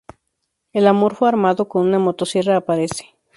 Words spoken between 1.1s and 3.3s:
armado con una motosierra aparece.